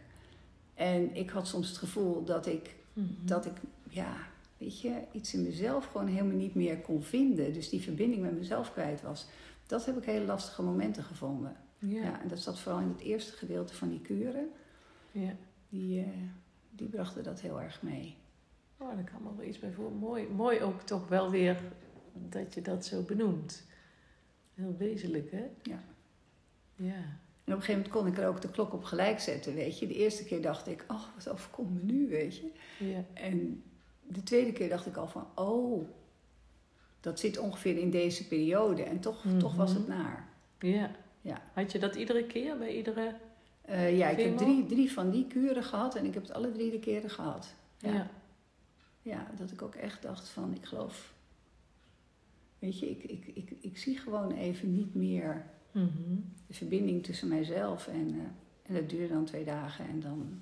[0.74, 3.26] En ik had soms het gevoel dat ik Mhm.
[3.26, 3.54] dat ik,
[3.90, 4.16] ja,
[4.58, 7.54] weet je, iets in mezelf gewoon helemaal niet meer kon vinden.
[7.54, 9.28] Dus die verbinding met mezelf kwijt was.
[9.68, 11.56] Dat heb ik hele lastige momenten gevonden.
[11.80, 12.02] Ja.
[12.02, 14.50] Ja, en dat zat vooral in het eerste gedeelte van die kuren.
[15.12, 15.36] ja.
[15.70, 16.08] Die, eh,
[16.70, 18.16] die brachten dat heel erg mee.
[18.78, 19.92] Oh, daar kan me wel iets bij voor.
[19.92, 21.62] Mooi, mooi ook toch wel weer
[22.14, 23.66] dat je dat zo benoemt.
[24.54, 25.46] Heel wezenlijk, hè?
[25.62, 25.84] Ja.
[26.76, 26.94] Ja.
[27.44, 29.80] En op een gegeven moment kon ik er ook de klok op gelijk zetten, weet
[29.80, 29.88] je.
[29.88, 32.52] De eerste keer dacht ik, oh, wat overkomt me nu, weet je.
[32.80, 33.06] Ja.
[33.14, 33.64] En
[34.08, 35.90] de tweede keer dacht ik al van, oh,
[37.00, 38.84] dat zit ongeveer in deze periode.
[38.84, 39.98] En toch, toch was het Mhm.
[39.98, 40.30] naar.
[40.60, 40.92] Ja.
[41.22, 41.42] Ja.
[41.54, 43.16] Had je dat iedere keer bij iedere...
[43.62, 46.52] Eh, ja, ik heb drie, drie van die kuren gehad en ik heb het alle
[46.52, 47.54] drie de keren gehad.
[47.78, 47.94] Ja.
[47.94, 48.10] Ja.
[49.02, 51.14] Ja, dat ik ook echt dacht van, ik geloof...
[52.60, 56.16] Weet je, ik, ik, ik, ik zie gewoon even niet meer Mhm.
[56.48, 58.08] de verbinding tussen mijzelf en...
[58.14, 58.26] eh,
[58.64, 60.42] en dat duurde dan twee dagen en dan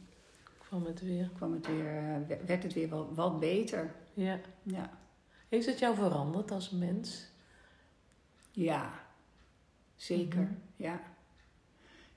[0.75, 1.29] Kwam het weer.
[1.35, 3.93] kwam het weer, eh, werd het weer wat, wat beter.
[4.13, 4.39] Ja.
[4.63, 4.89] Ja,
[5.49, 7.27] Heeft het jou veranderd als mens?
[8.51, 8.93] ja
[9.95, 10.41] zeker.
[10.41, 10.53] Mhm.
[10.75, 11.01] Ja,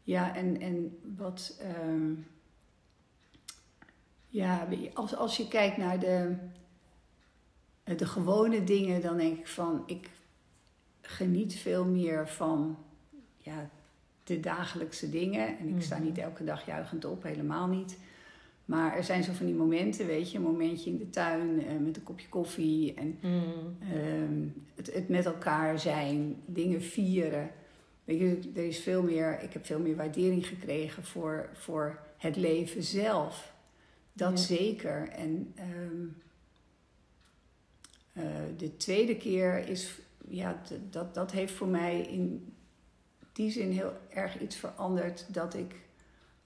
[0.03, 1.59] ja en, en wat...
[1.61, 2.13] ehm,
[4.29, 6.37] ja, als, als je kijkt naar de,
[7.85, 9.83] de gewone dingen, dan denk ik van...
[9.87, 10.11] Ik
[11.01, 12.79] geniet veel meer van
[13.37, 13.69] ja,
[14.25, 15.59] de dagelijkse dingen.
[15.59, 16.05] En ik sta Mhm.
[16.05, 17.99] niet elke dag juichend op, helemaal niet.
[18.69, 21.77] Maar er zijn zo van die momenten, weet je, een momentje in de tuin eh,
[21.81, 23.93] met een kopje koffie en Mhm.
[23.93, 24.43] ehm,
[24.75, 27.51] het, het met elkaar zijn, dingen vieren.
[28.05, 32.37] Weet je, er is veel meer, ik heb veel meer waardering gekregen voor, voor het
[32.37, 33.55] leven zelf.
[34.13, 34.37] Dat Ja.
[34.57, 35.09] zeker.
[35.09, 36.07] En ehm,
[38.13, 38.25] eh,
[38.57, 42.53] de tweede keer is, ja, dat, dat heeft voor mij in
[43.33, 45.27] die zin heel erg iets veranderd.
[45.35, 45.75] Dat ik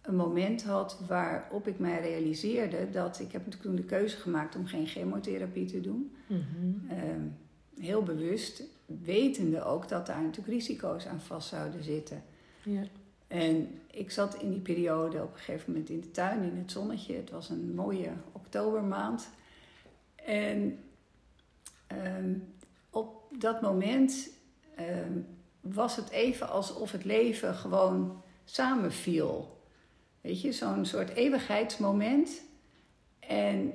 [0.03, 4.57] een moment had waarop ik mij realiseerde dat ik heb natuurlijk toen de keuze gemaakt
[4.57, 6.17] om geen chemotherapie te doen.
[6.27, 6.91] Mhm.
[6.91, 7.27] Ehm,
[7.79, 12.23] heel bewust, wetende ook dat daar natuurlijk risico's aan vast zouden zitten.
[12.63, 12.83] Ja.
[13.27, 16.71] En ik zat in die periode op een gegeven moment in de tuin, in het
[16.71, 17.15] zonnetje.
[17.15, 19.29] Het was een mooie oktobermaand.
[20.15, 20.79] En
[21.87, 22.35] ehm,
[22.91, 24.31] op dat moment
[24.77, 25.19] ehm,
[25.61, 29.62] was het even alsof het leven gewoon samenviel.
[30.23, 32.43] Weet je, zo'n soort eeuwigheidsmoment.
[33.21, 33.73] En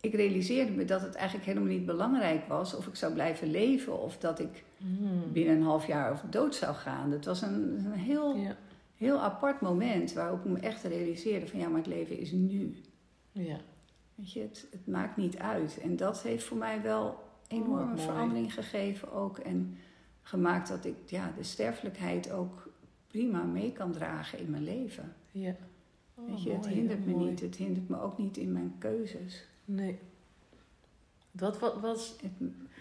[0.00, 4.00] ik realiseerde me dat het eigenlijk helemaal niet belangrijk was of ik zou blijven leven
[4.02, 5.32] of dat ik Mhm.
[5.32, 7.10] binnen een half jaar over dood zou gaan.
[7.10, 7.52] Het was een,
[7.84, 8.56] een heel, Ja.
[8.96, 12.80] heel apart moment waarop ik me echt realiseerde van ja, maar het leven is nu.
[13.32, 13.56] Ja.
[14.14, 15.78] Weet je, het, het maakt niet uit.
[15.82, 19.38] En dat heeft voor mij wel Oh, enorme verandering gegeven ook.
[19.38, 19.78] En
[20.22, 22.68] gemaakt dat ik ja, de sterfelijkheid ook
[23.14, 25.14] prima mee kan dragen in mijn leven.
[25.30, 25.56] Ja.
[26.14, 27.30] Oh, Weet je, het mooi, hindert me mooi.
[27.30, 27.40] niet.
[27.40, 29.44] Het hindert me ook niet in mijn keuzes.
[29.64, 29.98] Nee.
[31.30, 32.16] Wat, wat was...
[32.22, 32.30] Het,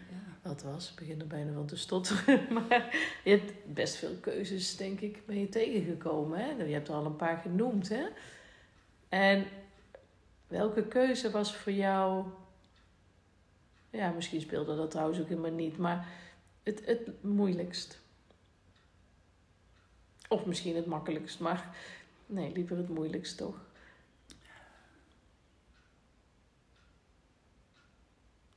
[0.10, 0.50] ja.
[0.50, 0.89] Wat was?
[0.89, 2.48] Ik begin er bijna van te stotteren.
[2.54, 6.39] Maar je hebt best veel keuzes, denk ik, ben je tegengekomen.
[6.39, 6.63] Hè?
[6.63, 8.06] Je hebt er al een paar genoemd, hè?
[9.10, 9.46] En
[10.48, 12.26] welke keuze was voor jou...
[13.89, 15.78] Ja, misschien speelde dat trouwens ook helemaal niet.
[15.78, 16.08] Maar
[16.63, 18.03] het, het moeilijkst.
[20.34, 21.76] Of misschien het makkelijkst, maar...
[22.26, 23.56] Nee, liever het moeilijkst, toch?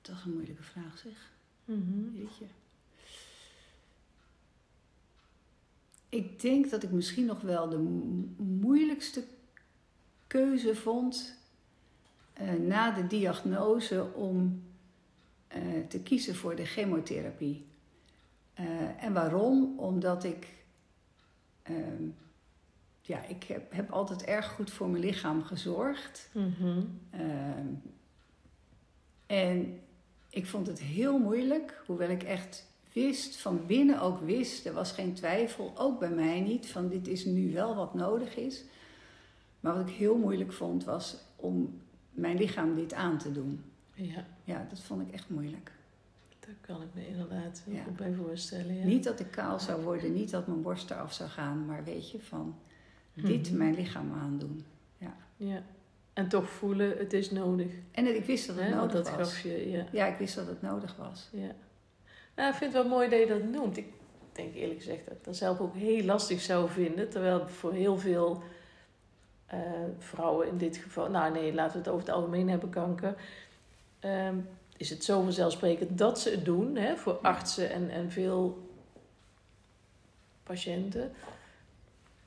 [0.03, 1.31] Dat is een moeilijke vraag, zeg.
[1.65, 2.13] Mhm.
[2.13, 2.45] Weet je.
[6.09, 9.25] Ik denk dat ik misschien nog wel de mo- moeilijkste
[10.27, 11.39] keuze vond
[12.33, 14.63] eh, na de diagnose om
[15.49, 17.65] eh, te kiezen voor de chemotherapie.
[18.55, 19.79] Eh, en waarom?
[19.79, 20.49] Omdat ik,
[21.67, 22.09] ehm,
[23.01, 26.31] ja, ik heb, heb altijd erg goed voor mijn lichaam gezorgd.
[26.33, 26.83] Mhm.
[27.11, 27.67] Ehm,
[29.27, 29.81] en
[30.31, 34.93] ik vond het heel moeilijk, hoewel ik echt wist, van binnen ook wist, er was
[34.93, 38.65] geen twijfel, ook bij mij niet, van dit is nu wel wat nodig is.
[39.61, 43.65] Maar wat ik heel moeilijk vond, was om mijn lichaam dit aan te doen.
[43.95, 45.73] Ja, Ja, dat vond ik echt moeilijk.
[46.47, 47.83] Daar kan ik me inderdaad heel Ja.
[47.83, 48.75] goed bij voorstellen.
[48.75, 48.85] Ja.
[48.85, 52.11] Niet dat ik kaal zou worden, niet dat mijn borst eraf zou gaan, maar weet
[52.11, 52.57] je, van
[53.15, 53.59] dit Mhm.
[53.59, 54.65] mijn lichaam aandoen.
[55.39, 55.63] Ja.
[56.13, 57.73] En toch voelen, het is nodig.
[57.91, 59.43] En ik wist dat het nodig dat was.
[59.43, 59.85] ja.
[59.93, 61.29] Ja, ik wist dat het nodig was.
[61.33, 61.51] ja.
[62.37, 63.77] Nou, ik vind het wel mooi dat je dat noemt.
[63.77, 63.87] Ik
[64.33, 67.09] denk eerlijk gezegd dat ik dat zelf ook heel lastig zou vinden.
[67.11, 68.43] Terwijl voor heel veel
[69.47, 69.61] eh,
[69.99, 71.11] vrouwen in dit geval...
[71.11, 73.15] Nou nee, laten we het over het algemeen hebben, kanker.
[74.01, 74.37] Ehm,
[74.77, 76.77] is het zo vanzelfsprekend dat ze het doen.
[76.77, 78.71] Hè, voor artsen en, en veel
[80.43, 81.13] patiënten.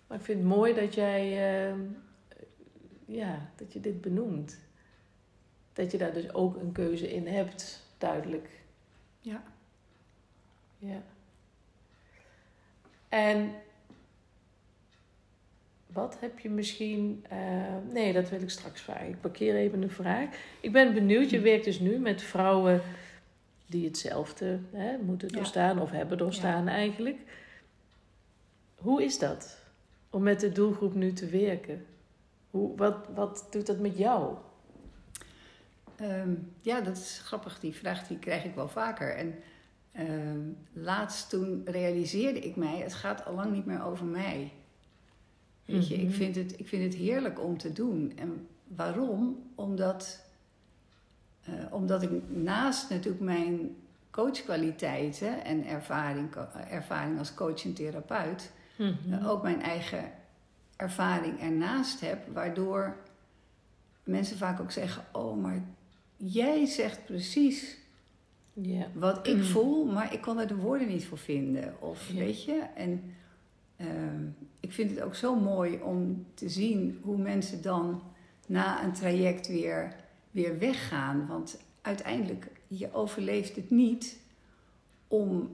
[0.07, 1.51] Maar ik vind het mooi dat jij...
[1.67, 1.79] ehm,
[3.05, 4.59] ja, dat je dit benoemt.
[5.73, 8.49] Dat je daar dus ook een keuze in hebt, duidelijk.
[9.19, 9.43] Ja.
[10.77, 11.01] Ja.
[13.09, 13.53] En
[15.99, 17.25] wat heb je misschien.
[17.29, 17.38] eh,
[17.91, 19.07] nee, dat wil ik straks vragen.
[19.07, 20.29] Ik parkeer even een vraag.
[20.62, 22.81] Ik ben benieuwd, je werkt dus nu met vrouwen
[23.65, 25.35] die hetzelfde hè, moeten Ja.
[25.35, 27.17] doorstaan of hebben doorstaan eigenlijk.
[28.75, 29.57] Hoe is dat
[30.09, 31.85] om met de doelgroep nu te werken?
[32.49, 34.35] Hoe, wat, wat doet dat met jou?
[35.95, 37.59] Ehm, ja, dat is grappig.
[37.59, 39.15] Die vraag die krijg ik wel vaker.
[39.15, 39.35] En
[39.91, 40.39] ehm,
[40.73, 44.51] laatst toen realiseerde ik mij, het gaat al lang niet meer over mij.
[45.71, 46.05] Weet je, Mhm.
[46.08, 48.13] ik, vind het, ik vind het heerlijk om te doen.
[48.15, 49.38] En waarom?
[49.55, 50.25] Omdat,
[51.43, 53.75] eh, omdat ik naast natuurlijk mijn
[54.12, 56.36] coachkwaliteiten en ervaring,
[56.69, 60.12] ervaring als coach en therapeut, eh, ook mijn eigen
[60.75, 62.97] ervaring ernaast heb, waardoor
[64.03, 65.63] mensen vaak ook zeggen: Oh, maar
[66.17, 67.77] jij zegt precies
[68.93, 69.43] wat ik Mm.
[69.43, 71.82] voel, maar ik kon er de woorden niet voor vinden.
[71.82, 73.03] Of weet je, en
[73.79, 74.23] ehm,
[74.59, 78.01] ik vind het ook zo mooi om te zien hoe mensen dan
[78.47, 79.95] na een traject weer,
[80.31, 81.27] weer weggaan.
[81.27, 84.17] Want uiteindelijk, je overleeft het niet
[85.07, 85.49] om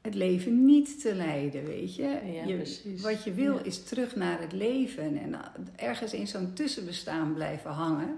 [0.00, 2.02] het leven niet te leiden, weet je.
[2.32, 3.02] Ja, je precies.
[3.02, 3.62] Wat je wil Ja.
[3.62, 5.34] is terug naar het leven en
[5.76, 8.16] ergens in zo'n tussenbestaan blijven hangen.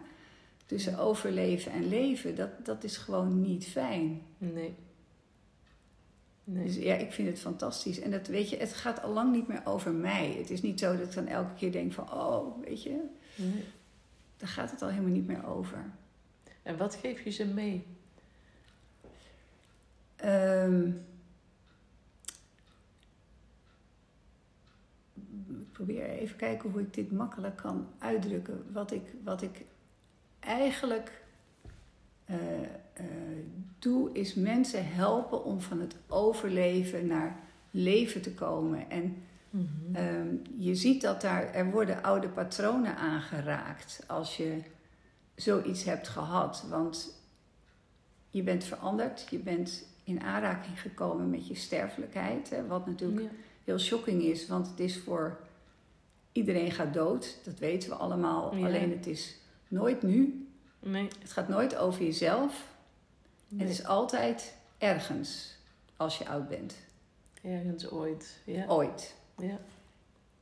[0.67, 4.21] Tussen overleven en leven, dat, dat is gewoon niet fijn.
[4.39, 4.75] Nee.
[6.45, 6.65] Nee.
[6.65, 8.01] Dus ja, ik vind het fantastisch.
[8.01, 10.35] En dat weet je, het gaat al lang niet meer over mij.
[10.39, 13.01] Het is niet zo dat ik dan elke keer denk van, oh, weet je,
[13.37, 13.65] nee.
[14.37, 15.85] daar gaat het al helemaal niet meer over.
[16.63, 17.87] En wat geef je ze mee?
[20.17, 20.87] Ehm,
[25.49, 28.73] ik probeer even kijken hoe ik dit makkelijk kan uitdrukken.
[28.73, 29.65] Wat ik, wat ik
[30.41, 31.24] eigenlijk
[32.25, 32.37] eh,
[32.93, 33.05] eh,
[33.79, 37.37] doe, is mensen helpen om van het overleven naar
[37.71, 38.91] leven te komen.
[38.91, 39.17] En
[39.55, 39.95] Mhm.
[39.97, 40.27] Ehm,
[40.59, 44.59] je ziet dat daar, er worden oude patronen aangeraakt als je
[45.35, 46.65] zoiets hebt gehad.
[46.69, 47.23] Want
[48.31, 52.51] je bent veranderd, je bent in aanraking gekomen met je sterfelijkheid.
[52.51, 53.29] Hè, wat natuurlijk Ja.
[53.65, 55.39] heel shocking is, want het is voor
[56.33, 57.39] iedereen gaat dood.
[57.45, 58.57] Dat weten we allemaal.
[58.57, 58.67] Ja.
[58.67, 59.37] Alleen het is
[59.69, 60.44] nooit nu.
[60.85, 61.09] Nee.
[61.19, 62.67] Het gaat nooit over jezelf.
[63.49, 63.61] nee.
[63.61, 65.57] Het is altijd ergens
[65.97, 66.75] als je oud bent.
[67.43, 68.41] Ergens ooit.
[68.45, 68.67] Ja.
[68.67, 69.15] Ooit.
[69.39, 69.59] ja.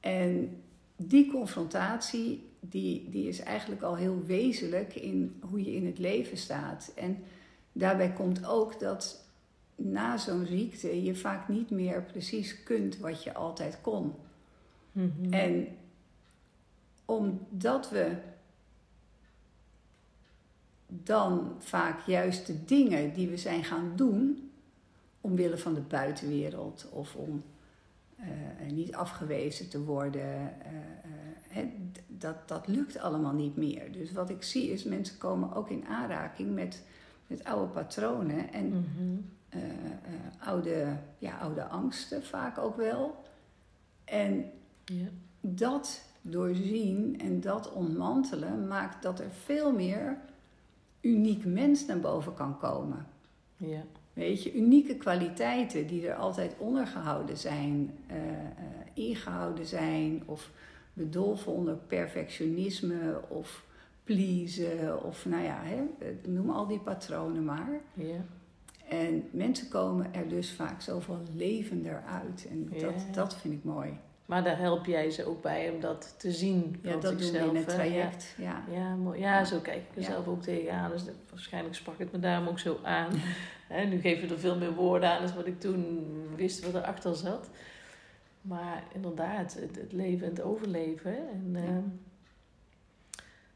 [0.01, 0.63] En
[0.97, 6.37] die confrontatie, die, die is eigenlijk al heel wezenlijk in hoe je in het leven
[6.37, 6.93] staat.
[6.95, 7.25] En
[7.73, 9.25] daarbij komt ook dat
[9.75, 14.15] na zo'n ziekte je vaak niet meer precies kunt wat je altijd kon.
[14.93, 15.33] Mhm.
[15.33, 15.69] En
[17.05, 18.17] omdat we
[21.03, 24.51] dan vaak juist de dingen die we zijn gaan doen,
[25.21, 27.43] omwille van de buitenwereld of om
[28.17, 28.27] eh,
[28.73, 30.23] niet afgewezen te worden,
[30.63, 31.67] eh, eh,
[32.07, 33.93] dat, dat lukt allemaal niet meer.
[33.93, 36.83] Dus wat ik zie is, mensen komen ook in aanraking met,
[37.27, 39.21] met oude patronen en Mhm.
[40.39, 43.25] oude, ja, oude angsten vaak ook wel.
[44.05, 44.51] En
[44.85, 45.07] Ja.
[45.41, 50.19] dat doorzien en dat ontmantelen maakt dat er veel meer
[51.03, 53.07] uniek mens naar boven kan komen.
[53.57, 53.83] Ja.
[54.13, 58.45] Weet je, unieke kwaliteiten die er altijd ondergehouden zijn, eh, eh,
[58.95, 60.51] ingehouden zijn, of
[60.93, 63.65] bedolven onder perfectionisme of
[64.05, 65.83] pleasen, of nou ja, hè,
[66.31, 67.81] noem al die patronen maar.
[67.95, 68.25] Ja.
[68.89, 72.47] En mensen komen er dus vaak zoveel levender uit.
[72.51, 73.13] En dat, Ja.
[73.13, 73.99] dat vind ik mooi.
[74.33, 76.79] Maar daar help jij ze ook bij om dat te zien.
[76.83, 78.35] Ja, dat doen we in het traject.
[78.39, 78.63] Ja.
[78.71, 79.21] Ja, ja, mooi.
[79.21, 80.07] ja, zo kijk ik er Ja.
[80.07, 80.91] zelf ook tegenaan.
[80.91, 83.09] Dus dat- waarschijnlijk sprak het me daarom ook zo aan.
[83.91, 87.15] Nu geven we er veel meer woorden aan dan wat ik toen wist wat erachter
[87.17, 87.51] zat.
[88.43, 91.17] Maar inderdaad, het, het leven en het overleven.
[91.17, 91.59] En, Ja.
[91.59, 91.83] ehm,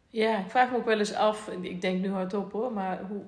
[0.08, 3.22] ja, ik vraag me ook wel eens af, ik denk nu hardop hoor, maar hoe,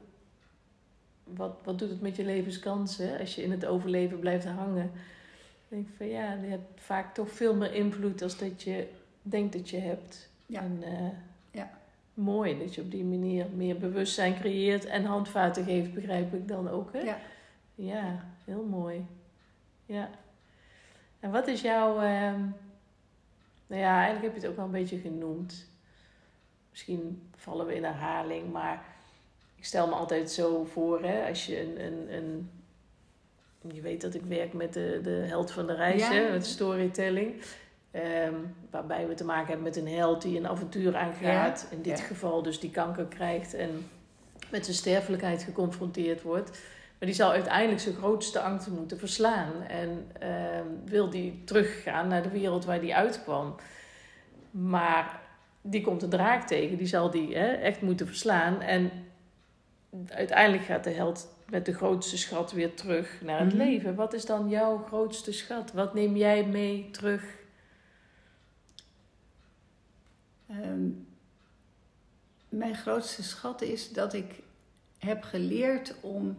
[1.25, 4.91] wat, wat doet het met je levenskansen als je in het overleven blijft hangen?
[5.69, 8.89] Ik denk van ja, je hebt vaak toch veel meer invloed als dat je
[9.23, 10.29] denkt dat je hebt.
[10.47, 10.61] Ja.
[10.61, 11.09] En, eh,
[11.51, 11.71] Ja.
[12.15, 16.69] Mooi dat je op die manier meer bewustzijn creëert en handvaten geeft, begrijp ik dan
[16.69, 16.93] ook.
[16.93, 16.99] Hè?
[17.01, 17.19] Ja.
[17.75, 19.07] Ja, heel mooi.
[19.87, 20.11] Ja.
[21.21, 22.01] En wat is jouw.
[22.01, 22.41] ehm,
[23.67, 25.67] nou ja, eigenlijk heb je het ook wel een beetje genoemd.
[26.71, 28.85] Misschien vallen we in herhaling, maar
[29.57, 31.85] ik stel me altijd zo voor, hè, als je een.
[31.85, 32.51] een, een
[33.73, 36.13] je weet dat ik werk met de, de held van de reis, Ja.
[36.13, 37.43] hè, met storytelling.
[37.91, 38.35] Ehm,
[38.71, 41.67] waarbij we te maken hebben met een held die een avontuur aangaat.
[41.71, 42.05] In dit ja.
[42.05, 43.89] geval dus die kanker krijgt en
[44.51, 46.51] met zijn sterfelijkheid geconfronteerd wordt.
[46.99, 49.63] Maar die zal uiteindelijk zijn grootste angsten moeten verslaan.
[49.63, 53.55] En ehm, wil die teruggaan naar de wereld waar die uitkwam.
[54.51, 55.21] Maar
[55.63, 58.61] die komt een draak tegen, die zal die hè, echt moeten verslaan.
[58.61, 58.91] En
[60.09, 63.57] uiteindelijk gaat de held met de grootste schat weer terug naar het Mhm.
[63.57, 63.95] leven.
[63.95, 65.73] Wat is dan jouw grootste schat?
[65.73, 67.37] Wat neem jij mee terug?
[70.49, 70.89] Ehm,
[72.49, 74.43] mijn grootste schat is dat ik
[74.99, 76.39] heb geleerd om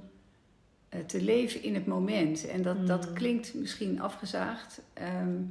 [0.90, 2.48] eh, te leven in het moment.
[2.48, 3.14] En dat, dat Mm.
[3.14, 5.42] klinkt misschien afgezaagd, ehm,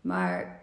[0.00, 0.60] maar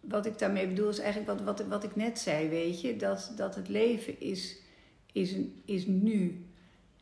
[0.00, 3.32] wat ik daarmee bedoel is eigenlijk wat, wat, wat ik net zei, weet je, dat,
[3.36, 4.56] dat het leven is,
[5.12, 6.44] is, is nu.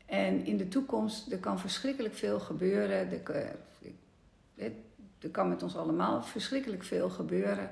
[0.05, 3.11] En in de toekomst, er kan verschrikkelijk veel gebeuren.
[4.55, 4.71] Er,
[5.19, 7.71] er kan met ons allemaal verschrikkelijk veel gebeuren.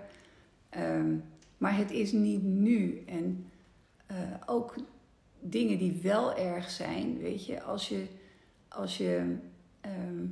[0.70, 1.16] Ehm,
[1.58, 3.04] maar het is niet nu.
[3.08, 3.46] En
[4.06, 4.16] eh,
[4.46, 4.76] ook
[5.40, 8.06] dingen die wel erg zijn, weet je, als je,
[8.68, 9.36] als je,
[9.82, 10.26] ehm,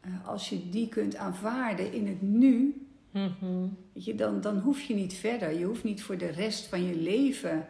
[0.00, 3.66] eh, als je die kunt aanvaarden in het nu, Mhm.
[3.92, 5.58] weet je, dan, dan hoef je niet verder.
[5.58, 7.66] Je hoeft niet voor de rest van je leven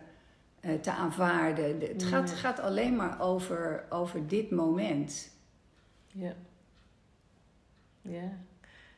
[0.80, 1.78] te aanvaarden.
[1.78, 2.06] De- het Nee.
[2.10, 5.30] gaat, gaat alleen maar over, over dit moment.
[6.12, 6.34] Ja.
[8.00, 8.32] Ja.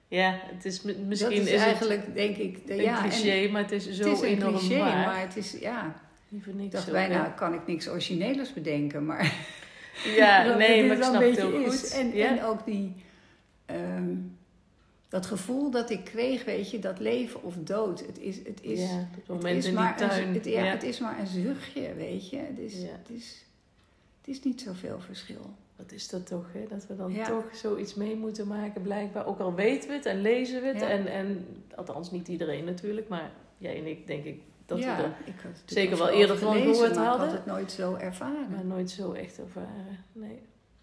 [0.08, 3.04] Ja, het is mi- misschien dat is, is, eigenlijk, denk ik, de, het een ja,
[3.04, 5.06] en cliché, maar het is zo het is een enorm cliché, waar.
[5.06, 5.94] maar het is, ja,
[6.58, 9.32] ik dacht bijna, kan ik niks origineels bedenken, maar...
[10.04, 11.90] Ja, nee, maar ik snap het heel goed.
[11.90, 12.26] En, ja.
[12.28, 12.94] en ook die,
[13.66, 14.14] ehm,
[15.08, 18.06] dat gevoel dat ik kreeg, weet je, dat leven of dood.
[18.06, 20.70] Het is, het is, ja, het is maar een, het, ja, ja.
[20.70, 22.36] het is maar een zuchtje, weet je.
[22.36, 23.44] Het is, het is,
[24.18, 25.54] het is niet zoveel verschil.
[25.76, 26.66] Wat is dat toch, hè?
[26.68, 29.26] Dat we dan toch zoiets mee moeten maken, blijkbaar.
[29.26, 30.82] Ook al weten we het en lezen we het.
[30.82, 35.04] En, en, althans, niet iedereen natuurlijk, maar jij en ik denk ik dat we er
[35.04, 35.14] er
[35.64, 37.28] zeker wel eerder van gehoord maar ik hadden.
[37.28, 38.50] had het nooit zo ervaren.
[38.50, 40.04] maar nooit zo echt ervaren.
[40.12, 40.38] Nee.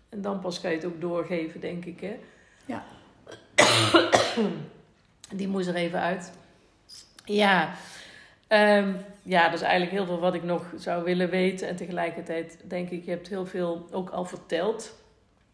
[0.10, 2.20] En dan pas kan je het ook doorgeven, denk ik, hè?
[5.36, 6.32] Die moest er even uit.
[7.26, 7.76] Ja.
[8.48, 11.68] Ehm, ja, dat is eigenlijk heel veel wat ik nog zou willen weten.
[11.68, 15.02] En tegelijkertijd denk ik, je hebt heel veel ook al verteld.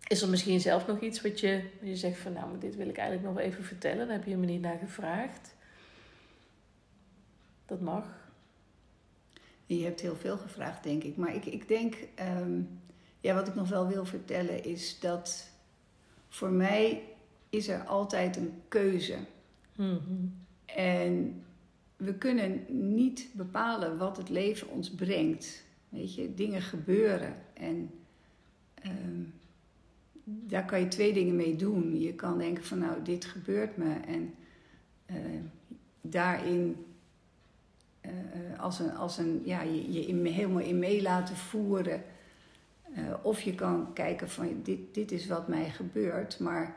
[0.07, 2.97] Is er misschien zelf nog iets wat je, je zegt van nou, dit wil ik
[2.97, 4.07] eigenlijk nog even vertellen.
[4.07, 5.55] Daar heb je me niet naar gevraagd.
[7.65, 8.05] Dat mag.
[9.65, 11.17] Je hebt heel veel gevraagd, denk ik.
[11.17, 12.61] Maar ik, ik denk, ehm,
[13.19, 15.49] ja, wat ik nog wel wil vertellen is dat
[16.29, 17.01] voor mij
[17.49, 19.15] is er altijd een keuze.
[19.75, 20.25] Mhm.
[20.65, 21.43] En
[21.97, 25.63] we kunnen niet bepalen wat het leven ons brengt.
[25.89, 27.35] Weet je, dingen gebeuren.
[27.53, 27.91] En
[28.73, 29.21] ehm,
[30.23, 31.99] daar kan je twee dingen mee doen.
[31.99, 33.93] Je kan denken van nou, dit gebeurt me.
[34.07, 34.33] En
[35.05, 35.15] eh,
[36.01, 36.85] daarin
[38.01, 38.11] eh,
[38.59, 42.03] als een, als een, ja, je, je in, helemaal in mee laten voeren.
[42.93, 46.75] Eh, of je kan kijken van dit, dit is wat mij gebeurt, maar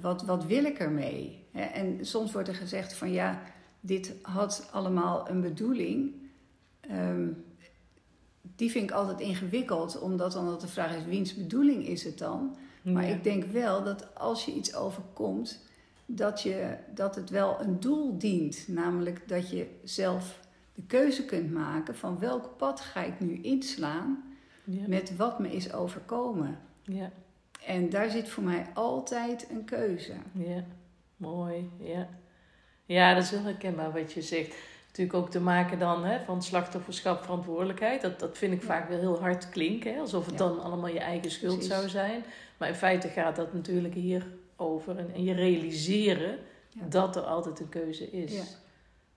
[0.00, 1.44] wat, wat wil ik ermee?
[1.52, 3.42] En soms wordt er gezegd van ja,
[3.80, 6.12] dit had allemaal een bedoeling.
[6.80, 7.28] Ehm,
[8.56, 12.56] die vind ik altijd ingewikkeld, omdat dan de vraag is, wiens bedoeling is het dan?
[12.82, 15.64] Maar ik denk wel dat als je iets overkomt,
[16.06, 18.68] dat, je, dat het wel een doel dient.
[18.68, 20.40] Namelijk dat je zelf
[20.74, 24.22] de keuze kunt maken van welk pad ga ik nu inslaan
[24.64, 24.82] Ja.
[24.86, 26.58] met wat me is overkomen.
[26.82, 27.10] ja.
[27.66, 30.12] En daar zit voor mij altijd een keuze.
[30.32, 30.64] Ja,
[31.16, 31.70] mooi.
[31.78, 32.08] Ja.
[32.84, 34.54] ja, dat is heel herkenbaar wat je zegt.
[34.86, 38.00] Natuurlijk ook te maken dan hè, van slachtofferschap, verantwoordelijkheid.
[38.02, 40.38] Dat, dat vind ik vaak wel heel hard klinken, hè, alsof het Ja.
[40.38, 41.72] dan allemaal je eigen schuld Precies.
[41.74, 42.22] zou zijn.
[42.58, 44.98] Maar in feite gaat dat natuurlijk hier over.
[44.98, 46.38] En, en je realiseren
[46.68, 46.86] Ja.
[46.88, 48.56] dat er altijd een keuze is.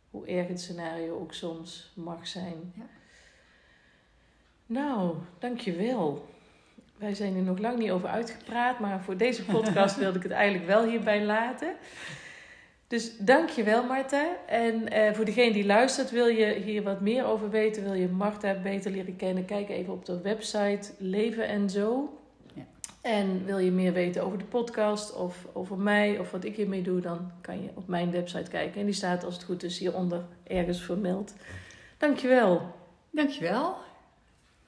[0.10, 2.74] Hoe erg het scenario ook soms mag zijn.
[2.76, 2.84] Ja.
[4.66, 6.26] Nou, dankjewel.
[7.04, 10.32] Wij zijn er nog lang niet over uitgepraat, maar voor deze podcast wilde ik het
[10.32, 11.76] eigenlijk wel hierbij laten.
[12.88, 14.36] Dus dankjewel Marta.
[14.48, 18.08] En eh, voor degene die luistert, wil je hier wat meer over weten, wil je
[18.08, 22.20] Marta beter leren kennen, kijk even op de website Leven en Zo.
[22.54, 22.66] Ja.
[23.02, 26.82] En wil je meer weten over de podcast of over mij of wat ik hiermee
[26.82, 28.80] doe, dan kan je op mijn website kijken.
[28.80, 31.34] En die staat als het goed is hieronder ergens vermeld.
[31.98, 32.62] Dankjewel.
[33.10, 33.76] Dankjewel.